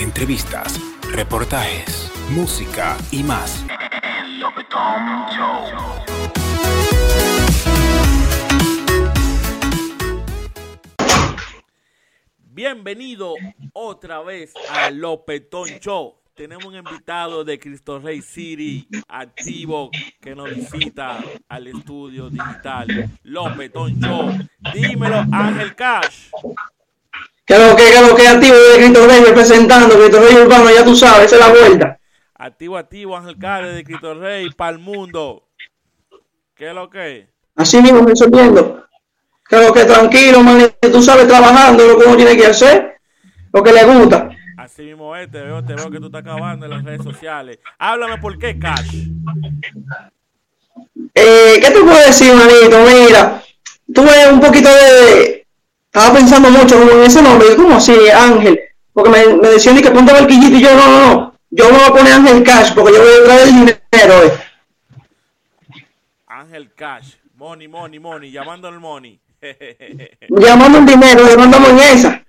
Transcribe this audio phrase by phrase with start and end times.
[0.00, 0.80] entrevistas,
[1.12, 3.66] reportajes, música y más.
[12.38, 13.34] Bienvenido
[13.74, 16.14] otra vez a Lopetón Show.
[16.34, 24.00] Tenemos un invitado de Cristo Rey City activo que nos visita al estudio digital Lopetón
[24.00, 24.32] Show.
[24.72, 26.30] Dímelo, Ángel Cash.
[27.50, 29.98] ¿Qué es lo que, qué es lo que activo de Cristo Rey representando?
[29.98, 31.98] Cristo Rey Urbano, ya tú sabes, esa es la vuelta.
[32.36, 35.48] Activo, activo, Ángel Cash de Cristo Rey para el mundo.
[36.54, 37.26] ¿Qué es lo que?
[37.56, 38.86] Así mismo resolviendo.
[39.48, 43.00] Que lo que tranquilo, man, tú sabes, trabajando lo que uno tiene que hacer,
[43.52, 44.30] lo que le gusta.
[44.56, 47.58] Así mismo es, te veo, te veo que tú estás acabando en las redes sociales.
[47.80, 49.08] Háblame por qué Cash.
[51.16, 52.78] Eh, ¿Qué te puedo decir, manito?
[52.86, 53.42] Mira,
[53.92, 55.39] tuve un poquito de...
[55.92, 58.60] Estaba pensando mucho como en ese nombre, ¿cómo así, Ángel?
[58.92, 61.34] Porque me, me decían que ponte barquillito y yo, no, no, no.
[61.50, 64.32] Yo me voy a poner Ángel Cash porque yo voy a traer el dinero, eh.
[66.28, 67.14] Ángel Cash.
[67.34, 68.30] Money, money, money.
[68.30, 69.20] Llamándole el money.
[70.28, 72.24] Llamando el dinero, le mandamos en esa.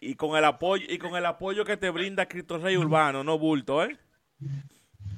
[0.00, 3.38] y con el apoyo y con el apoyo que te brinda Cristo Rey Urbano, no
[3.38, 3.96] bulto, ¿eh?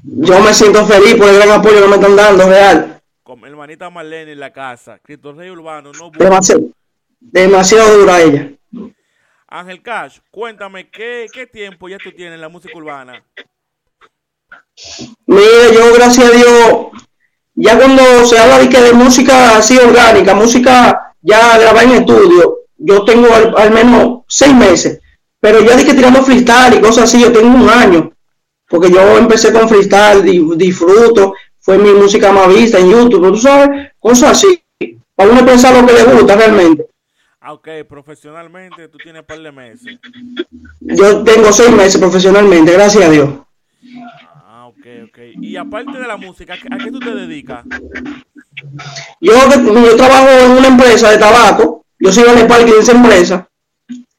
[0.04, 3.02] Yo me siento feliz por el gran apoyo que me están dando, real.
[3.27, 5.00] Con mi hermanita Marlene en la casa.
[5.02, 6.12] Cristo Rey Urbano, no.
[6.16, 6.62] Demasiado,
[7.19, 8.52] demasiado dura ella.
[9.48, 13.20] Ángel Cash, cuéntame, ¿qué, ¿qué tiempo ya tú tienes en la música urbana?
[15.27, 16.86] Mire, yo gracias a Dios,
[17.56, 22.58] ya cuando se habla de que de música así orgánica, música ya grabada en estudio,
[22.77, 25.00] yo tengo al, al menos seis meses,
[25.41, 28.12] pero ya de que tirando freestyle y cosas así, yo tengo un año,
[28.69, 31.34] porque yo empecé con freestyle, di- disfruto,
[31.67, 34.62] fue mi música más vista en YouTube, tú sabes, cosas así,
[35.17, 36.86] para uno pensar lo que le gusta realmente.
[37.41, 39.98] Ah, ok, profesionalmente tú tienes par de meses.
[40.81, 43.31] Yo tengo seis meses profesionalmente, gracias a Dios.
[44.44, 45.19] Ah, ok, ok.
[45.42, 47.65] Y aparte de la música, ¿a qué- ¿a qué tú te dedicas?
[49.21, 53.49] Yo, yo trabajo en una empresa de tabaco, yo soy el parque de esa empresa,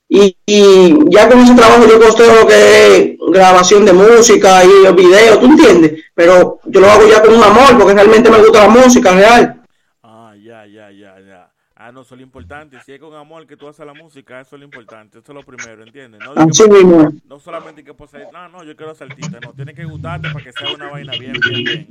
[0.09, 4.93] y, y ya con ese trabajo yo costeo lo que es grabación de música y
[4.93, 6.05] video, ¿tú entiendes?
[6.13, 9.61] Pero yo lo hago ya con un amor, porque realmente me gusta la música real.
[10.03, 11.51] Ah, ya, ya, ya, ya.
[11.79, 12.77] Ah, no, eso es lo importante.
[12.83, 15.19] Si es con amor que tú haces la música, eso es lo importante.
[15.19, 16.19] Eso es lo primero, ¿entiendes?
[16.25, 17.11] No, de que- Así mismo.
[17.25, 19.39] no solamente que pues, no, no, yo quiero ser artista.
[19.45, 21.87] No, tiene que gustarte para que sea una vaina bien, bien, bien.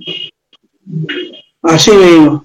[1.63, 2.45] Así mismo.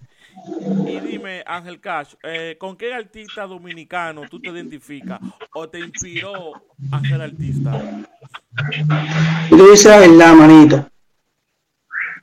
[0.91, 5.22] Y dime, Ángel Cash, eh, ¿con qué artista dominicano tú te identificas
[5.53, 6.52] o te inspiró
[6.91, 7.72] a ser artista?
[9.50, 10.90] Y tú dices la verdad, manito.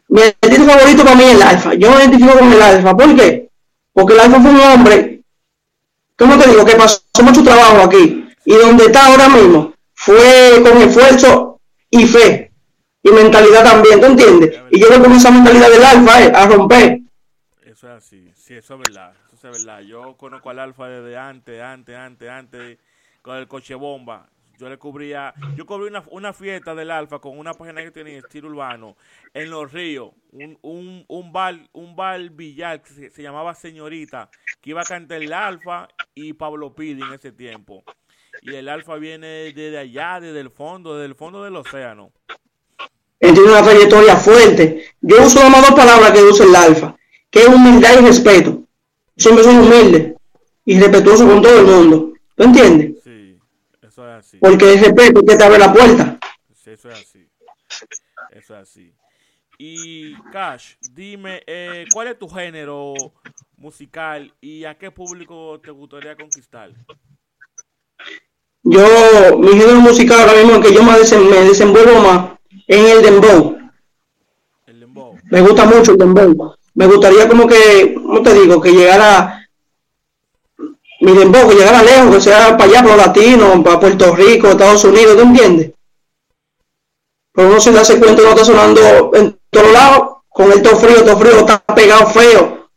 [0.08, 1.74] Mi artista favorito para mí es el Alfa.
[1.74, 2.94] Yo me identifico con el Alfa.
[2.94, 3.48] ¿Por qué?
[3.94, 5.22] Porque el Alfa fue un hombre,
[6.16, 6.64] ¿cómo te digo?
[6.66, 8.28] Que pasó mucho trabajo aquí.
[8.44, 11.58] Y donde está ahora mismo fue con esfuerzo
[11.90, 12.52] y fe.
[13.02, 14.60] Y mentalidad también, ¿tú entiendes?
[14.70, 17.00] Y yo creo con esa mentalidad del Alfa eh, a romper.
[17.64, 19.82] Eso es así, sí, eso es verdad, eso es verdad.
[19.82, 22.78] Yo conozco al Alfa desde antes, antes, antes, antes,
[23.20, 24.26] con el coche bomba.
[24.58, 28.18] Yo le cubría, yo cubrí una, una fiesta del Alfa con una página que tenía
[28.18, 28.96] estilo urbano
[29.32, 34.70] en Los Ríos, un, un, un bar, un bar billar que se, llamaba Señorita, que
[34.70, 37.84] iba a cantar el Alfa y Pablo Pidi en ese tiempo.
[38.42, 42.10] Y el Alfa viene desde allá, desde el fondo, desde el fondo del océano.
[43.20, 44.94] Él tiene una trayectoria fuerte.
[45.00, 46.87] Yo uso las dos palabras que usa el Alfa,
[47.30, 48.62] que es humildad y respeto.
[49.16, 50.16] Siempre soy humilde
[50.64, 52.12] y respetuoso con todo el mundo.
[52.34, 53.02] ¿Tú entiendes?
[53.02, 53.38] Sí,
[53.82, 54.36] eso es así.
[54.38, 56.18] Porque el respeto es que te abre la puerta.
[56.54, 57.28] Sí, eso es así.
[58.30, 58.92] Eso es así.
[59.58, 62.94] Y Cash, dime, eh, ¿cuál es tu género
[63.56, 66.70] musical y a qué público te gustaría conquistar?
[68.62, 72.96] Yo, mi género musical ahora mismo, que yo más desen- me desenvuelvo más, es en
[72.98, 73.58] el dembow.
[74.66, 75.18] El dembow.
[75.24, 76.54] Me gusta mucho el dembow.
[76.78, 78.60] Me gustaría como que, ¿cómo te digo?
[78.60, 79.48] Que llegara
[81.00, 84.46] mi dembow, que llegara lejos, que sea para allá, para los latinos, para Puerto Rico,
[84.46, 85.72] Estados Unidos, ¿tú entiendes?
[87.32, 91.04] Pero uno sin darse cuenta no está sonando en todos lados, con el todo frío,
[91.04, 92.70] todo frío, está pegado feo.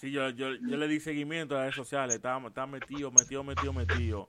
[0.00, 2.16] Sí, yo, yo, yo le di seguimiento a las redes sociales.
[2.16, 4.28] Está, está metido, metido, metido, metido.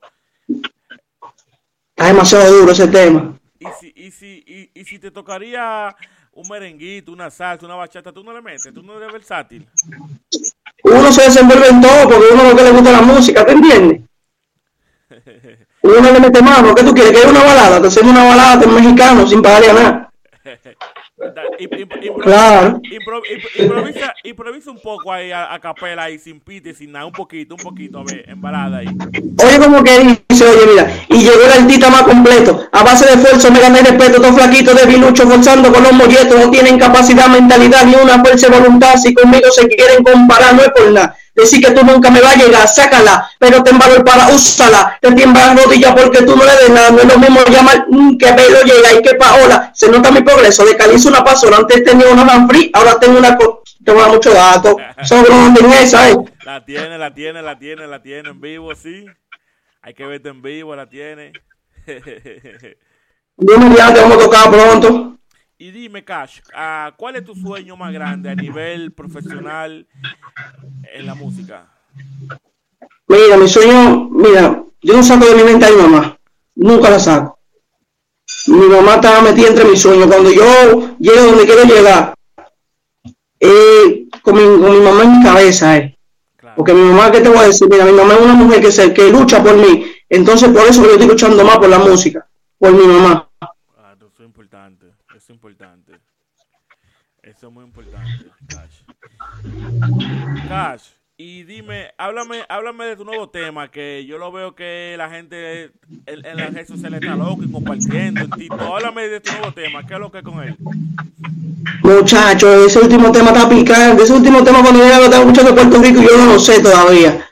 [1.89, 3.39] Está demasiado duro ese tema.
[3.57, 5.95] Y si, y si, y, y si te tocaría
[6.35, 9.65] un merenguito, una salsa, una bachata, tú no le metes, tú no eres versátil.
[10.83, 14.01] Uno se desenvuelve en todo porque uno lo que le gusta la música, ¿te entiendes?
[15.81, 17.13] Uno le mete mano, ¿qué tú quieres?
[17.13, 17.79] ¿Que haya una balada?
[17.79, 20.04] Te hacemos una balada en mexicano sin pagarle a nada.
[22.21, 22.79] Claro.
[22.83, 27.05] impro- impro- improvisa, improvisa un poco ahí a, a capela ahí sin pite, sin nada,
[27.05, 28.87] un poquito, un poquito, a ver, en balada ahí.
[28.87, 32.67] Oye, como que dice, oye, mira, y llegó el artista más completo.
[32.71, 36.39] A base de esfuerzo me gané respeto, todo flaquito de bilucho, forzando con los molletos,
[36.39, 38.95] no tienen capacidad, mentalidad ni una fuerza de voluntad.
[38.97, 41.15] Si conmigo se quieren comparar, no es por nada.
[41.35, 44.97] Decir que tú nunca me vas a llegar, sácala, pero ten valor para úsala.
[45.01, 46.91] Te tiembla la rodilla porque tú no le des nada.
[46.91, 49.71] No es lo mismo llamar mm, que Pedro llega y que Paola.
[49.75, 50.65] Se nota mi progreso.
[50.65, 51.57] De calizo una pasola.
[51.57, 53.37] Antes tenía una Manfree, ahora tengo una.
[53.37, 54.77] Te dar mucho dato.
[55.03, 55.29] Sobre
[55.59, 56.17] en esa, eh.
[56.45, 59.05] La tiene, la tiene, la tiene, la tiene en vivo, sí.
[59.81, 61.33] Hay que verte en vivo, la tiene.
[63.37, 65.17] Dios mediante, vamos a tocar pronto.
[65.65, 69.87] Y dime, Cash, ah, ¿cuál es tu sueño más grande a nivel profesional
[70.93, 71.65] en la música?
[73.07, 76.19] Mira, mi sueño, mira, yo no saco de mi mente a mi mamá,
[76.53, 77.39] nunca la saco.
[78.45, 80.05] Mi mamá estaba metida entre mis sueños.
[80.05, 82.13] Cuando yo llego donde quiero llegar,
[83.39, 85.97] eh, con, mi, con mi mamá en mi cabeza, eh.
[86.35, 86.57] Claro.
[86.57, 87.67] Porque mi mamá, ¿qué te voy a decir?
[87.67, 89.91] Mira, mi mamá es una mujer que, se, que lucha por mí.
[90.09, 92.27] Entonces, por eso que yo estoy luchando más por la música,
[92.59, 93.27] por mi mamá.
[93.41, 95.93] Ah, eso es importante, eso es importante.
[97.23, 98.25] Eso es muy importante,
[100.47, 100.89] Cash.
[101.17, 105.71] Y dime, háblame, háblame de tu nuevo tema, que yo lo veo que la gente
[106.05, 108.51] en, en las redes sociales está loco y compartiendo en.
[108.59, 110.55] Háblame de tu nuevo tema, ¿qué es lo que es con él?
[111.81, 114.03] Muchacho, ese último tema está picante.
[114.03, 116.61] Ese último tema cuando yo lo estaba escuchando en Puerto Rico, yo no lo sé
[116.61, 117.27] todavía.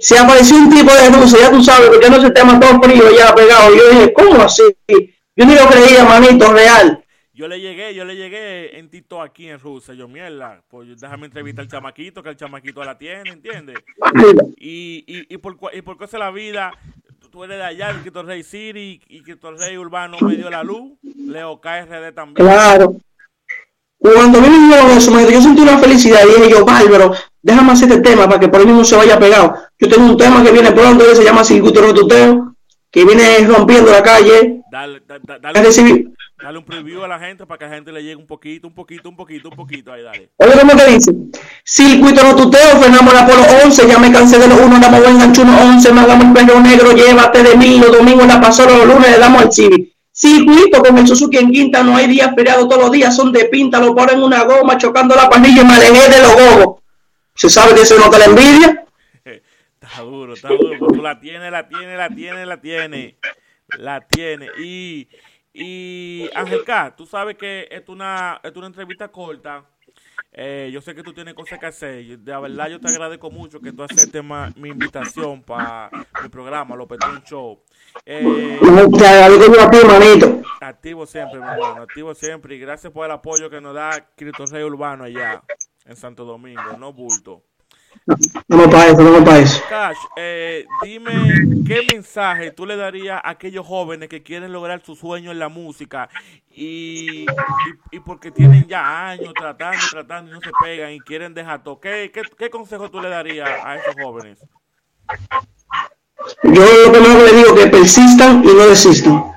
[0.00, 3.04] Si apareció un tipo de Rusia, ya tú sabes, porque no ese tema todo frío
[3.14, 3.74] ya pegado.
[3.74, 4.62] Yo dije, ¿cómo así?
[5.36, 7.04] Yo ni lo creía, manito, real.
[7.40, 9.94] Yo le llegué, yo le llegué en TikTok aquí en Rusia.
[9.94, 13.76] Yo, mierda, pues déjame entrevistar al chamaquito, que el chamaquito la tiene, ¿entiendes?
[14.58, 16.70] Y, y, y, por, y por cosa de la vida,
[17.30, 20.62] tú- eres de allá, de Cristo Rey City, y Cristo Rey Urbano me dio la
[20.62, 22.46] luz, Leo KRD también.
[22.46, 22.96] Claro.
[23.98, 27.14] Cuando a mí me dijeron eso, manito, yo sentí una felicidad y dije yo, bárbaro,
[27.40, 29.54] déjame hacer este tema para que por ahí mismo se vaya pegado.
[29.78, 32.54] Yo tengo un tema que viene pronto que se llama Circuito Rotuteo,
[32.90, 34.60] que viene rompiendo la calle.
[34.70, 35.58] Dale, da- dale,
[36.42, 38.74] dale un preview a la gente para que la gente le llegue un poquito, un
[38.74, 39.92] poquito, un poquito, un poquito.
[39.92, 40.30] Ahí, dale.
[40.36, 41.12] Oye, ¿cómo te dice?
[41.64, 45.18] Circuito no tuteo, frenamos la Polo 11, ya me cansé de los uno, damos buen
[45.18, 48.76] gancho uno 11, me hagamos el perro negro, llévate de mí, los domingos la pasola,
[48.76, 49.94] los lunes le damos al civi.
[50.12, 53.46] Circuito con el Suzuki en quinta, no hay días feriados, todos los días son de
[53.46, 56.82] pinta, lo ponen en una goma, chocando la parrilla y me alejé de los gogos.
[57.34, 58.84] ¿Se sabe que eso no te la envidia?
[59.80, 60.86] Está duro, está duro.
[60.86, 63.14] tú la tienes, la tienes, la tienes, la tienes.
[63.78, 64.50] La tienes.
[64.60, 65.08] Y,
[65.52, 69.64] y Ángel K, tú sabes que es una, es una entrevista corta.
[70.32, 72.18] Eh, yo sé que tú tienes cosas que hacer.
[72.18, 74.22] De verdad, yo te agradezco mucho que tú aceptes
[74.56, 75.90] mi invitación para
[76.22, 77.60] mi programa, Lopetón Show.
[78.06, 80.42] Eh, No, te agradezco yo a ti, manito.
[80.60, 82.54] activo siempre, mi hermano, activo siempre.
[82.54, 85.42] Y gracias por el apoyo que nos da Cristo Rey Urbano allá
[85.84, 87.42] en Santo Domingo, no bulto.
[88.48, 89.62] Vamos para eso, vamos para eso.
[89.68, 91.12] Cash, eh, dime
[91.66, 95.48] qué mensaje tú le darías a aquellos jóvenes que quieren lograr su sueño en la
[95.48, 96.08] música
[96.50, 97.26] y, y,
[97.92, 101.78] y porque tienen ya años tratando, tratando y no se pegan y quieren dejar todo.
[101.78, 104.38] ¿Qué, qué, qué consejo tú le darías a esos jóvenes?
[106.42, 109.32] Yo lo primero que le digo que persistan y no desistan.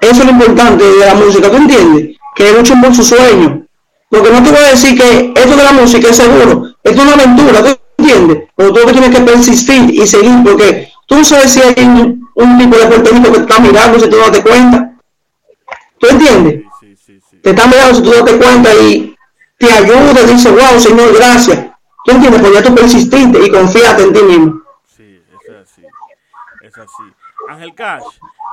[0.00, 2.16] Eso es lo importante de la música, ¿tú entiendes?
[2.34, 3.66] Que luchen por su sueño.
[4.08, 7.14] Porque no te voy a decir que esto de la música es seguro, es una
[7.14, 8.48] aventura, ¿tú entiendes?
[8.54, 11.74] Pero tú lo que tienes que persistir y seguir, porque tú no sabes si hay
[11.78, 14.94] un, un tipo de Puerto Rico que te está mirando si tú no te cuenta.
[15.98, 16.64] ¿Tú entiendes?
[16.80, 17.36] Sí, sí, sí, sí.
[17.42, 19.16] Te está mirando si tú no te cuenta y
[19.56, 21.66] te ayuda y dice, wow, Señor, gracias.
[22.04, 22.40] ¿Tú entiendes?
[22.42, 24.62] Pues ya tú persististe y confiaste en ti mismo.
[24.94, 25.82] Sí, es así.
[26.60, 27.02] Es así.
[27.48, 28.04] Ángel Cash,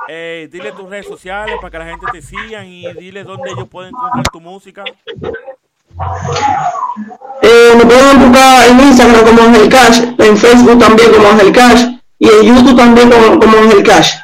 [0.08, 3.68] eh, dile tus redes sociales para que la gente te sigan y dile dónde ellos
[3.68, 4.84] pueden encontrar tu música.
[7.42, 11.84] Eh, me pueden buscar en Instagram como Ángel Cash, en Facebook también como Ángel Cash
[12.18, 14.14] y en YouTube también como, como Ángel Cash.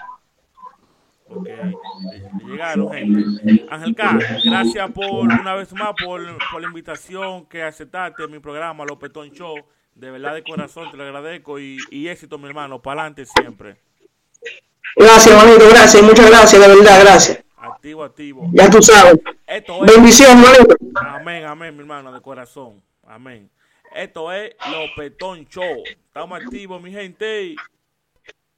[2.46, 3.66] Llegaron gente.
[3.70, 6.20] Ángel K, gracias por una vez más por,
[6.50, 9.54] por la invitación que aceptaste en mi programa Lopetón Show.
[9.94, 13.76] De verdad de corazón te lo agradezco y, y éxito mi hermano, para adelante siempre.
[14.96, 17.44] Gracias, manito, gracias, muchas gracias, de verdad, gracias.
[17.56, 18.48] Activo, activo.
[18.52, 19.18] Ya tú sabes.
[19.46, 20.76] Esto es, Bendición, manito.
[21.28, 22.82] Amén, amén mi hermano, de corazón.
[23.02, 23.50] Amén.
[23.94, 25.82] Esto es Lopetón Show.
[25.86, 27.54] Estamos activos mi gente.